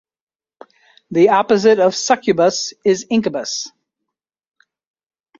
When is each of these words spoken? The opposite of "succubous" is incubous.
The 1.11 1.29
opposite 1.29 1.77
of 1.77 1.93
"succubous" 1.93 2.73
is 2.83 3.05
incubous. 3.11 3.71